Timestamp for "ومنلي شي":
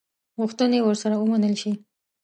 1.17-1.71